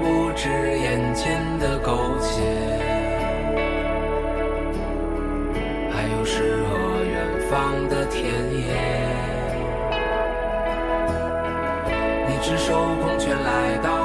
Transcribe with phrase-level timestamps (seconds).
[0.00, 2.40] 不止眼前的苟且，
[5.92, 7.14] 还有诗和远
[7.50, 8.24] 方的田
[8.58, 8.64] 野。
[12.26, 13.99] 你赤手空拳来到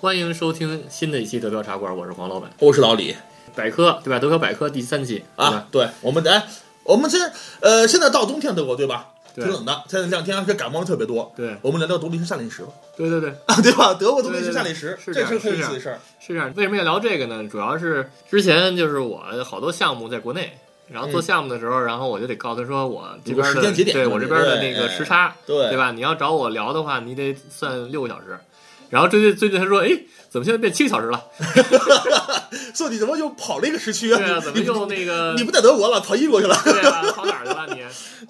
[0.00, 2.48] 欢迎收听新的一期德标茶馆，我是黄老板。
[2.60, 3.16] 我是老李
[3.56, 4.20] 百科对吧？
[4.20, 6.46] 德标百科第三期啊，对，我们哎，
[6.84, 9.08] 我们现在呃，现在到冬天德国对吧？
[9.34, 11.32] 挺冷的，现在这两天而且感冒特别多。
[11.36, 13.92] 对我们聊聊独立式夏令时吧，对对对，啊， 对吧？
[13.94, 15.98] 德国独立对对对式夏令时，是这样是很有意思的事儿。
[16.20, 16.52] 是这样。
[16.54, 17.48] 为什么要聊这个呢？
[17.48, 25.90] 主要是之前就是我好多项目在国内，然后做嗯项目的时候，然后我就得告诉他说我这边的时间节点对我这边的那个时差，对对吧？
[25.90, 28.38] 你要找我聊的话，你得算六个小时。
[28.90, 29.88] 然后最近最近他说，哎，
[30.28, 31.22] 怎么现在变七个小时了？
[32.74, 34.08] 所以你怎么又跑了一个时区？
[34.08, 36.56] 对啊，怎么你又那个你不在德国了，跑英国去了？
[36.64, 37.80] 对啊，跑哪儿去了 你？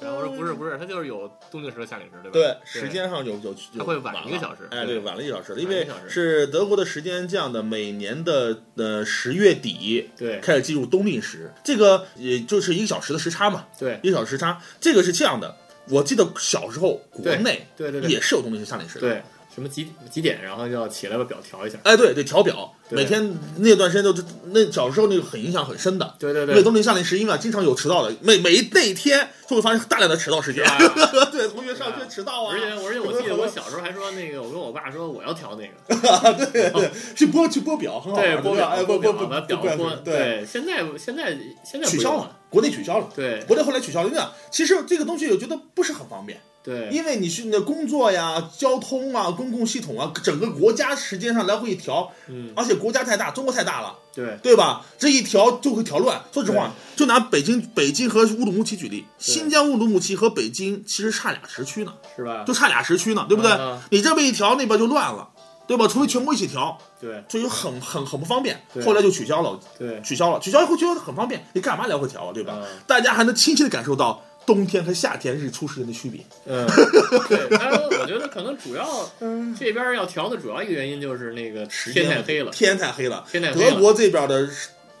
[0.00, 2.58] 然后我说不是不是，他就是有冬令时和夏令时，对吧？
[2.64, 15.54] 对，时间上有有有它会晚一个小时哎，对对，晚了一个小时，因为晚一个小时是德国的时间这样的，每年的呃十月底对开始进入冬令时，这个也就是一个小时的时差嘛，对一个小时时差，这个是这样的。
[15.90, 19.22] 我记得小时候国内对对对也是有冬令时、夏令时的，对，
[19.58, 21.76] 什么几几点，然后就要起来把表调一下。
[21.82, 26.14] 哎，对对，调表，每天那段时间就那小时候那个很影响很深的。
[26.18, 30.64] 对对对，因为冬令夏令时，因为经常有迟到的，每每一那一天就会发生大量的迟到事件。
[30.64, 38.42] 是吧 对，同学上学迟到啊，而且而且我记得我小时候还说那个，我跟我爸说我要调那个， 对对，去播去播表，很好玩对，的。
[38.42, 43.08] 播表哎，播不不不把表不关，对，现在现在现在取消了，，国内取消了。
[43.16, 54.84] 对国内后来取消了，你想，其实这个东西我觉得不是很方便，对因为你是你的工作呀、交通啊、公共系统啊，整个国家时间上来回一调，嗯而且国家太大，中国太大了，对对吧？
[54.98, 56.20] 这一调就会调乱。
[56.30, 62.44] 说实话，就拿北京、北京和乌鲁木齐举例，新疆乌鲁木齐和北京其实差俩时区呢，是吧？
[62.46, 63.50] 就差俩时区呢，对不对？
[63.52, 65.26] 嗯你这么一调，那边就乱了，
[65.66, 65.88] 对吧？
[65.88, 68.60] 除非全国一起调，对所以就很很很不方便。
[68.84, 72.58] 后来就取消了，对取消了，取消以后觉得很方便，你干嘛来回调啊，对吧？
[72.60, 76.24] 嗯大家还能清晰的感受到冬天和夏天日出时间的区别。
[76.46, 76.66] 嗯，
[77.28, 77.68] 对，他
[78.00, 78.88] 我觉得可能主要
[79.58, 83.70] 这边要调的主要一个原因就是那个天太黑了，天太黑了，天太黑了。
[83.72, 84.48] 德国这边的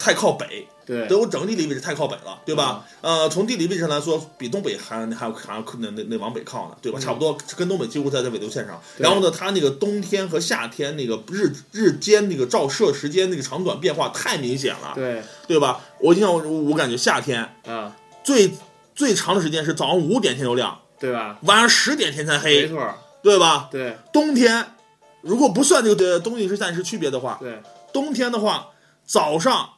[0.00, 1.06] 太靠北，对。
[1.06, 2.84] 德国整个地理位置太靠北了，对吧？
[3.02, 6.98] 呃，从地理位置上来说，比东北还还还要那那那往北靠呢，对吧？
[6.98, 7.00] 嗯。
[7.00, 8.82] 差不多跟东北几乎在在纬度线上。
[8.98, 15.22] 然后呢，它那个冬天和夏天那个日日间那个照射时间那个长短变化太明显了，对。
[15.46, 15.80] 对吧？
[16.00, 18.50] 我印象我我感觉夏天啊，最
[18.96, 21.38] 最长的时间是早上五点天就亮，对吧？
[21.42, 23.68] 晚上十点天才黑没黑，错，对吧？
[23.70, 24.72] 对冬天
[25.20, 27.60] 如果不算这个冬令时夏令时区别的话，对
[27.92, 28.70] 冬天的话，
[29.04, 29.68] 早上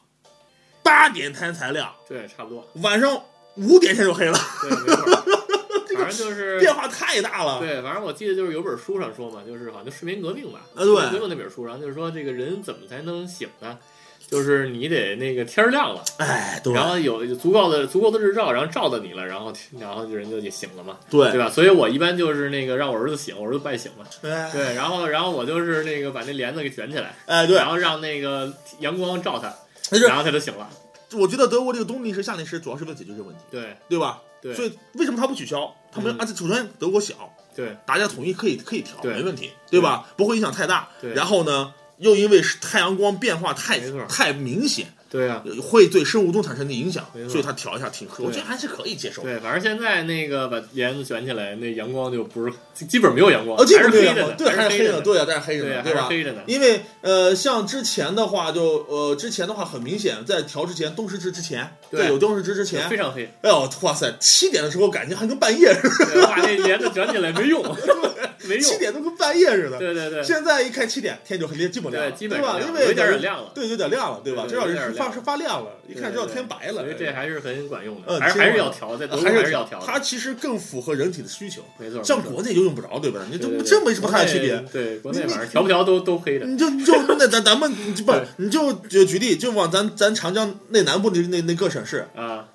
[0.81, 3.21] 八点天才亮，对，差不多，晚上
[3.55, 5.23] 五点天就黑了，对，没错，
[5.99, 7.59] 反正就是变化太大了。
[7.59, 13.77] 对，反正我记得就是有本书上说嘛，就是好像睡眠革命吧，啊对睡眠革命那本书上就是说这个人怎么才能醒呢？
[14.29, 16.71] 就是你得那个天儿亮了，哎，对。
[16.73, 21.31] 然后有有足够的足够的日照，然后照到你了，然后然后就人就醒了嘛，对。
[21.31, 21.49] 对吧？
[21.49, 24.51] 所以我一般就是那个让我儿子醒，我儿子不爱醒嘛，哎。
[24.53, 27.57] 对，然后然后我就是那个把那帘子给卷起来，哎对。
[27.57, 29.51] 然，后让那个阳光照他，
[29.97, 30.69] 然后他就醒了，
[31.13, 33.75] 我觉得德国这个冬令时夏令时主要是为了解决这个问题，对。
[33.87, 34.21] 对吧？
[34.41, 34.53] 对。
[34.53, 35.75] 所以为什么他不取消？
[35.91, 36.17] 他们嗯。
[36.19, 37.15] 而且首先德国小，
[37.55, 37.75] 对。
[37.85, 39.15] 大家统一可以可以调，对。
[39.15, 40.07] 没问题，对吧？
[40.15, 40.87] 不会影响太大。
[41.01, 41.13] 对。
[41.13, 45.43] 然后呢，又因为是太阳光变化太太明显，对啊。
[45.61, 49.21] 会对生物钟产生的影响所以它调一下挺合，我觉得还是可以接受。
[49.21, 52.53] 对，反正现在那个把帘子卷起来，那阳光就不是
[52.87, 56.07] 基本没有阳光，还是个没有黑着呢，对，还是黑着呢，对啊，但是黑着呢，对吧？
[56.09, 56.41] 黑着呢。
[56.47, 67.61] 因为呃，像之前的话就，呃，之前的话很明显，在调之前，冬时值之前，对有冬时值之前，非常黑，哎呦，哇塞，七点的时候感觉还跟半夜似的，对把那帘子卷起来没用，
[68.47, 68.77] 没用七。
[68.79, 69.77] 点都跟半夜似的。
[69.77, 72.41] 对对对，现在一看七点，天就很基本亮，对基本？
[72.41, 74.43] 上因为有点点亮了对，有点亮了，对吧？
[74.47, 76.83] 对这要是发是发亮了，一看知道天白了。
[76.83, 79.79] 所以这还是很管用的，嗯还是还是要调，在德国还还是要调。
[79.85, 81.61] 它其实更符合人体的需求。
[81.77, 83.19] 没错，像国内就用不着，对吧？
[83.29, 84.57] 你这对对对这没什么太大区别。
[84.71, 86.45] 对，国内反正调不调都都黑的。
[86.45, 87.71] 你就你就那咱咱们
[88.05, 92.47] 不你就就举例，就往咱咱长江那南部那那那各省市，啊，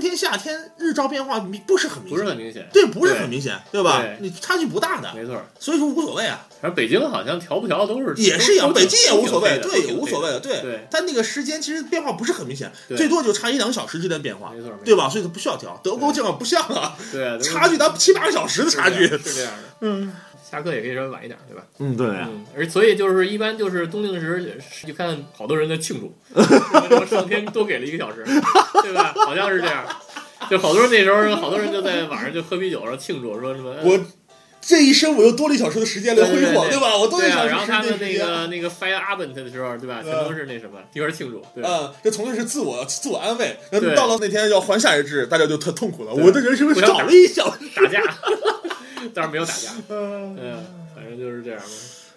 [0.00, 2.68] 天夏天日照变化不是很明显不显，是很明显。
[2.72, 4.16] 对，不是很明显，对吧对？
[4.20, 10.86] 你差距不大的，没错，所以说无所谓啊，反正北京好像调不调都是也是一样，北京也无所谓，对，也无所谓的，对对。
[10.90, 15.08] 但那个时间其实变化不是很明显，最多就差一两个小时之间的变化没错，对吧？
[15.08, 15.78] 所以它不需要调。
[15.84, 19.68] 德国这样不像啊，对啊，差距达七八个小时的差距是这样的。
[19.82, 20.12] 嗯
[20.50, 21.64] 下课也可以稍微晚一点，对吧？
[21.78, 26.12] 嗯，对嗯，而所以就是一般就是冬令时，你看好多人在庆祝，
[26.88, 28.24] 说上天多给了一个小时，
[28.82, 29.14] 对吧？
[29.24, 29.86] 好像是这样，
[30.50, 34.00] 就好多人那时候，好多人就在晚上就喝啤酒，然后庆祝，说什么我
[34.60, 36.94] 这一生我又多了一小时的时间来挥霍，对吧？
[36.98, 40.02] 我多一小时然后他们那个那个 fire upent 的时候，对吧？
[40.02, 41.64] 全都是那什么一块儿庆祝，对？
[41.64, 46.12] 嗯，这从来是自我自我安慰，对到了那天要还夏日制，大家就特痛苦了。
[46.12, 47.60] 我的人生互相少了一小时。
[47.74, 48.02] 打架，
[49.14, 51.66] 当然没有打架， 嗯，嗯，反正就是这样的，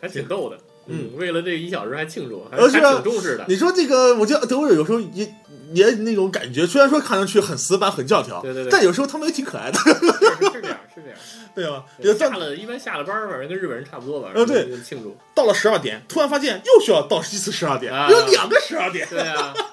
[0.02, 0.58] 还挺逗的。
[0.88, 3.46] 嗯，为了这一小时还庆祝，还还挺重视的。
[3.48, 5.34] 你说这个，我觉得德国人有时候也
[5.74, 11.18] 也那种感觉，虽然说看上去很死板、很教条，对对对但有时候他们也挺可爱的，是是这样，是这样。
[11.56, 11.86] 对吧？
[12.02, 14.32] 对也算下了，一般下了班儿，反正跟日本人差不多吧。
[14.34, 15.16] 嗯对庆祝。
[15.36, 19.08] 到了十二点，突然发现又需要到一次十二点，啊有两个十二点。
[19.08, 19.64] 对啊，人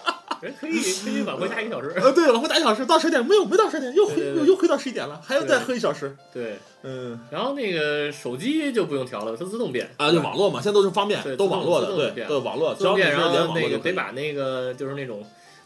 [0.40, 1.92] 可以可以晚回家一个小时。
[2.00, 6.16] 呃，对，晚回打一小时，到十点没有，没到十点，又回又又回到十一点了，还要再喝一小时。
[6.32, 15.22] 对，嗯，然后那个手机就不用调了，它自动变啊，就网络嘛，现在都是方便，都网络的，对对，网络，只自动变，要是然连后那个得把那个就是那种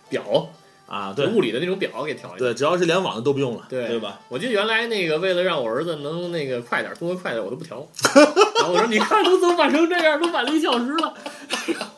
[0.09, 0.49] 表，
[0.87, 2.39] 啊，对物理的那种表给调一下。
[2.39, 4.21] 对，只要是联网的都不用了，对对吧？？
[4.29, 7.87] 我记得原来那个为了让我儿子能那个快点，动作快点，我都不调。
[8.59, 11.15] 然后我说：“你看都都晚成这样，都晚了一小时了。”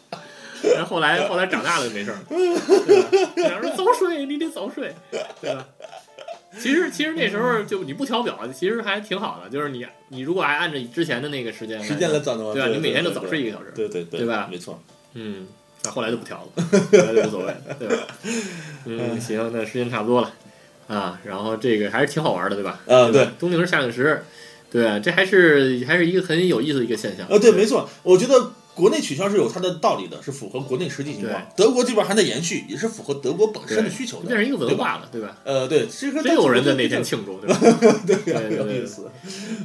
[0.75, 3.49] 然后后来后来长大了就没事儿，对吧？
[3.49, 4.95] 然后说早睡，你得早睡，
[5.41, 5.67] 对吧？
[6.59, 12.69] 其实其实那时候就你不调表，其实还挺好的，就是你你如果还按照之前的那个时间来时间来算的话，对吧？
[12.69, 14.81] 你每天就早睡一个小时，对对对对吧没错。
[15.15, 15.47] 嗯，
[15.85, 18.07] 那后来就不调了，后来就无所谓，对吧？
[18.87, 20.33] 嗯，行，那时间差不多了
[20.89, 22.81] 啊，然后这个还是挺好玩的，对吧？
[22.87, 24.25] 啊对吧，冬令时夏令时，
[24.71, 27.27] 对，这还是还是一个很有意思的一个现象。
[27.29, 28.46] 啊，对，没错，我觉得
[28.77, 31.43] 国内取消是有它的道理的，是符合国内实际情况。
[31.57, 34.77] 德国这边还在延续，也是符合德国本身的需求的，变成一个文。
[34.77, 35.35] 化了，对吧？
[35.43, 37.59] 呃，对，其实真有人在那那天庆祝，对吧？
[38.07, 39.11] 对有意思。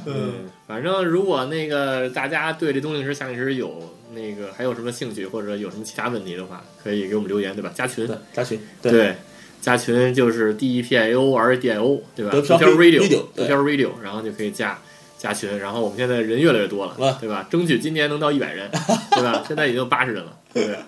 [0.06, 0.32] 嗯，嗯，
[0.66, 7.70] 反正如果那个大家对这冬令时夏令时有那个还有什么兴趣，或者有什么其他问题的话，可以给我们留言，对吧？
[7.74, 9.14] 加群，对，加群，对，
[9.60, 12.32] 加群就是 D E P I O R D I O，对吧？
[12.32, 14.78] 德飘 Radio，Radio，德飘 Radio，然后就可以加
[15.22, 15.56] 加群。
[15.58, 17.46] 然后我们现在人越来越多了啊，对吧？
[17.48, 18.68] 争取今年能到一百人，
[19.12, 19.44] 对吧？
[19.46, 20.78] 现在已经八十人了，对不对？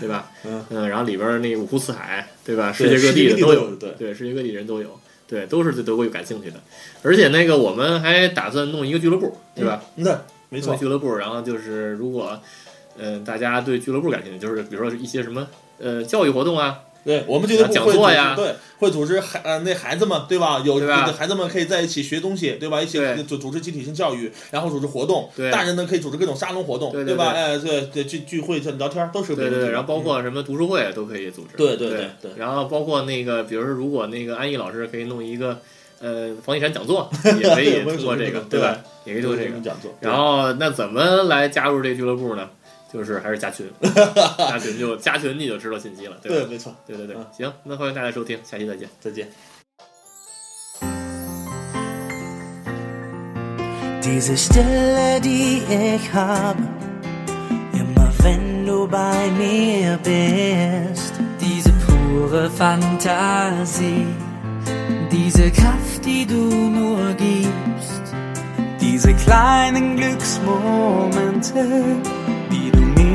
[0.00, 0.30] 对吧？
[0.70, 2.72] 嗯然后里边儿那个五湖四海，对吧？
[2.72, 4.98] 世界各地的都有，对对，世界各地人都有。
[5.28, 6.60] 对，都是对德国有感兴趣的，
[7.02, 9.82] 而且那个我们还打算弄一个俱乐部，对吧？
[10.50, 10.76] 没错。
[10.76, 12.38] 俱乐部，然后就是如果，
[12.98, 15.46] 嗯、大家对俱乐部感兴趣，就是比如说一些什么
[15.78, 20.62] 呃教育活动啊，对我们俱乐部讲会组织座呀对，会组织孩呃那孩子们对吧？
[20.64, 20.78] 有
[21.12, 22.80] 孩子们可以在一起学东西对吧？
[22.80, 25.28] 一起组组织集体性教育，然后组织活动。
[25.34, 27.32] 对大人呢可以组织各种沙龙活动，对对吧？
[27.32, 31.56] 对哎，对对，聚聚会、聊天都是没对对对，然后包括什么读书会都可以组织。
[31.56, 35.58] 对对对对对然后包括那个，比如说，如果那个安逸老师可以弄一个
[36.00, 37.10] 呃房地产讲座，
[37.40, 38.78] 也可以通过这个，对吧？
[39.04, 39.58] 也可以通过这个。
[39.60, 39.92] 讲座。
[40.00, 42.48] 然后那怎么来加入这俱乐部呢？
[42.92, 43.66] 就是还是加群，
[44.36, 46.76] 加群就加群你就知道信息了，对对，没错。
[46.86, 48.88] 对对对嗯，行，那欢迎大家收听，下期再见。
[49.00, 49.28] 再见。
[54.02, 56.60] Diese Stille, die ich habe,
[57.72, 61.14] immer wenn du bei mir bist.
[61.40, 64.06] Diese pure Fantasie,
[65.10, 68.02] diese Kraft, die du nur gibst.
[68.80, 72.31] Diese kleinen Glücksmomente, die du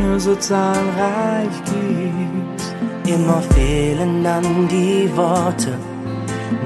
[0.07, 2.75] mir so zahlreich gibst.
[3.05, 5.77] Immer fehlen dann die Worte,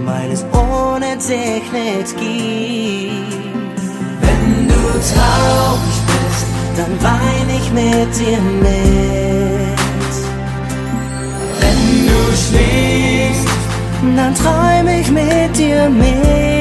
[0.06, 3.82] weil es ohne dich nichts gibt.
[4.26, 4.84] Wenn du
[5.14, 6.46] traurig bist,
[6.78, 10.12] dann wein ich mit dir mit.
[11.62, 13.48] Wenn du schläfst,
[14.16, 16.61] dann träum ich mit dir mit.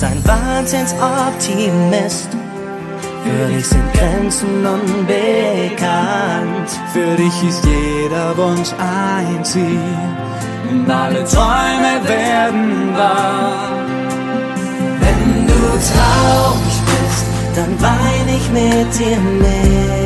[0.00, 2.28] bist ein Wahnsinnsoptimist.
[3.22, 6.70] Für dich sind Grenzen unbekannt.
[6.92, 9.78] Für dich ist jeder Wunsch ein Ziel.
[10.70, 13.70] Und alle Träume werden wahr.
[15.00, 19.99] Wenn du traurig bist, dann weine ich mit dir mit.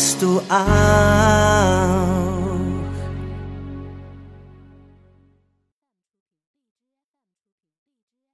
[0.00, 1.39] bist du an.